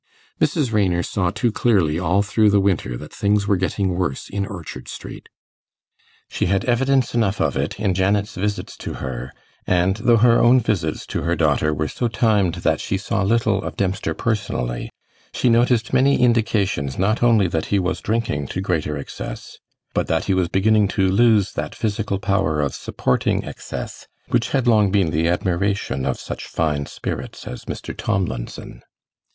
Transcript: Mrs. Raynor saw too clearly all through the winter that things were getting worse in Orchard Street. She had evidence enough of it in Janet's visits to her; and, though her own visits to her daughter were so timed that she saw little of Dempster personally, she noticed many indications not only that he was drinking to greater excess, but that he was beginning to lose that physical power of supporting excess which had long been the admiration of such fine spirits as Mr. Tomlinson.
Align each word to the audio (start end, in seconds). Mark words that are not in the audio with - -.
Mrs. 0.39 0.73
Raynor 0.73 1.03
saw 1.03 1.29
too 1.29 1.51
clearly 1.51 1.99
all 1.99 2.23
through 2.23 2.49
the 2.49 2.59
winter 2.59 2.97
that 2.97 3.13
things 3.13 3.45
were 3.45 3.55
getting 3.55 3.93
worse 3.95 4.29
in 4.29 4.47
Orchard 4.47 4.87
Street. 4.87 5.29
She 6.27 6.47
had 6.47 6.65
evidence 6.65 7.13
enough 7.13 7.39
of 7.39 7.55
it 7.55 7.79
in 7.79 7.93
Janet's 7.93 8.33
visits 8.33 8.75
to 8.77 8.93
her; 8.95 9.31
and, 9.67 9.97
though 9.97 10.17
her 10.17 10.39
own 10.39 10.59
visits 10.59 11.05
to 11.05 11.21
her 11.21 11.35
daughter 11.35 11.71
were 11.71 11.87
so 11.87 12.07
timed 12.07 12.55
that 12.65 12.81
she 12.81 12.97
saw 12.97 13.21
little 13.21 13.61
of 13.61 13.77
Dempster 13.77 14.15
personally, 14.15 14.89
she 15.35 15.49
noticed 15.49 15.93
many 15.93 16.19
indications 16.19 16.97
not 16.97 17.21
only 17.21 17.47
that 17.47 17.65
he 17.67 17.77
was 17.77 18.01
drinking 18.01 18.47
to 18.47 18.59
greater 18.59 18.97
excess, 18.97 19.59
but 19.93 20.07
that 20.07 20.25
he 20.25 20.33
was 20.33 20.47
beginning 20.47 20.87
to 20.87 21.07
lose 21.11 21.53
that 21.53 21.75
physical 21.75 22.17
power 22.17 22.59
of 22.59 22.73
supporting 22.73 23.45
excess 23.45 24.07
which 24.29 24.49
had 24.49 24.65
long 24.65 24.89
been 24.89 25.11
the 25.11 25.27
admiration 25.27 26.07
of 26.07 26.19
such 26.19 26.47
fine 26.47 26.87
spirits 26.87 27.45
as 27.45 27.65
Mr. 27.65 27.95
Tomlinson. 27.95 28.81